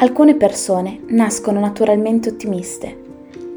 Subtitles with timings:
[0.00, 2.96] Alcune persone nascono naturalmente ottimiste.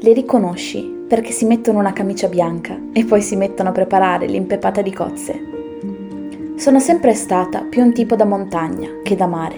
[0.00, 4.82] Le riconosci perché si mettono una camicia bianca e poi si mettono a preparare l'impepata
[4.82, 5.40] di cozze.
[6.56, 9.56] Sono sempre stata più un tipo da montagna che da mare.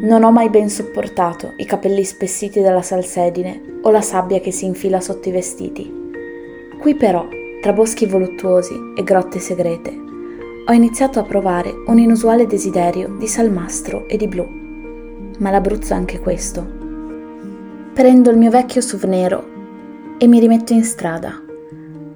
[0.00, 4.64] Non ho mai ben sopportato i capelli spessiti dalla salsedine o la sabbia che si
[4.64, 6.10] infila sotto i vestiti.
[6.80, 7.28] Qui però,
[7.62, 9.96] tra boschi voluttuosi e grotte segrete,
[10.66, 14.66] ho iniziato a provare un inusuale desiderio di salmastro e di blu
[15.38, 16.66] ma l'Abruzzo anche questo.
[17.92, 19.44] Prendo il mio vecchio SUV
[20.18, 21.40] e mi rimetto in strada.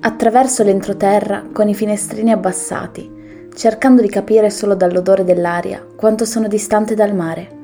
[0.01, 6.95] Attraverso l'entroterra con i finestrini abbassati, cercando di capire solo dall'odore dell'aria quanto sono distante
[6.95, 7.60] dal mare.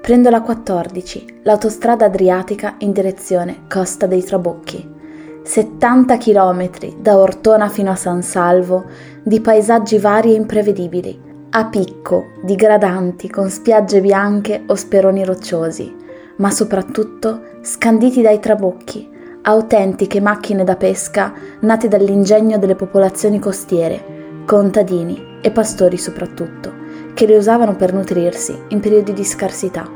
[0.00, 4.94] Prendo la 14, l'autostrada adriatica in direzione Costa dei Trabocchi.
[5.42, 8.86] 70 km da Ortona fino a San Salvo
[9.22, 11.20] di paesaggi vari e imprevedibili,
[11.58, 15.90] a picco, digradanti con spiagge bianche o speroni rocciosi,
[16.36, 19.08] ma soprattutto scanditi dai trabocchi,
[19.40, 26.74] autentiche macchine da pesca nate dall'ingegno delle popolazioni costiere, contadini e pastori soprattutto,
[27.14, 29.88] che le usavano per nutrirsi in periodi di scarsità.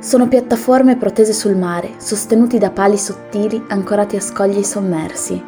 [0.00, 5.40] Sono piattaforme protese sul mare, sostenuti da pali sottili ancorati a scogli sommersi.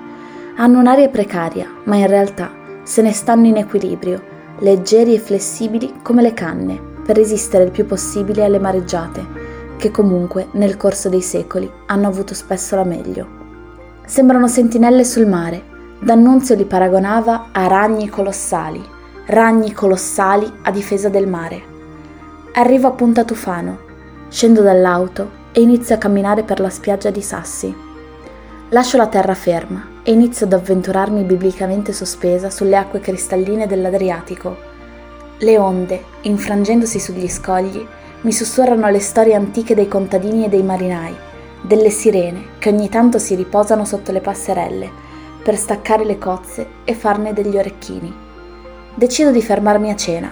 [0.58, 2.52] Hanno un'aria precaria, ma in realtà
[2.84, 7.86] se ne stanno in equilibrio leggeri e flessibili come le canne, per resistere il più
[7.86, 9.26] possibile alle mareggiate,
[9.76, 13.42] che comunque nel corso dei secoli hanno avuto spesso la meglio.
[14.06, 18.84] Sembrano sentinelle sul mare, D'Annunzio li paragonava a ragni colossali,
[19.26, 21.62] ragni colossali a difesa del mare.
[22.52, 23.78] Arrivo a Punta Tufano,
[24.28, 27.74] scendo dall'auto e inizio a camminare per la spiaggia di Sassi.
[28.68, 34.54] Lascio la terra ferma e inizio ad avventurarmi biblicamente sospesa sulle acque cristalline dell'Adriatico.
[35.38, 37.84] Le onde, infrangendosi sugli scogli,
[38.20, 41.14] mi sussurrano le storie antiche dei contadini e dei marinai,
[41.62, 44.90] delle sirene che ogni tanto si riposano sotto le passerelle
[45.42, 48.14] per staccare le cozze e farne degli orecchini.
[48.94, 50.30] Decido di fermarmi a cena.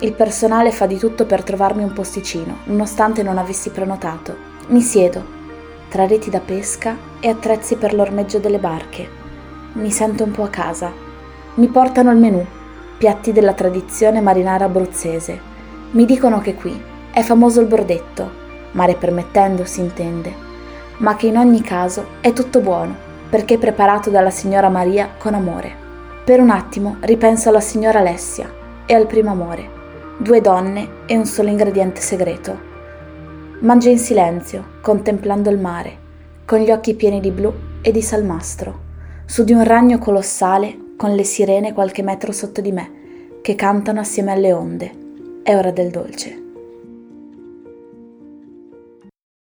[0.00, 4.36] Il personale fa di tutto per trovarmi un posticino, nonostante non avessi prenotato.
[4.68, 5.35] Mi siedo,
[5.88, 9.08] tra reti da pesca e attrezzi per l'ormeggio delle barche.
[9.74, 10.92] Mi sento un po' a casa.
[11.54, 12.44] Mi portano il menù,
[12.98, 15.38] piatti della tradizione marinara abruzzese.
[15.92, 16.80] Mi dicono che qui
[17.10, 18.30] è famoso il bordetto,
[18.72, 20.34] mare permettendo si intende,
[20.98, 25.84] ma che in ogni caso è tutto buono perché preparato dalla signora Maria con amore.
[26.24, 28.52] Per un attimo ripenso alla signora Alessia
[28.84, 29.68] e al primo amore,
[30.18, 32.65] due donne e un solo ingrediente segreto
[33.58, 35.98] Mangio in silenzio, contemplando il mare,
[36.44, 38.80] con gli occhi pieni di blu e di salmastro,
[39.24, 44.00] su di un ragno colossale con le sirene qualche metro sotto di me, che cantano
[44.00, 44.92] assieme alle onde.
[45.42, 46.45] È ora del dolce.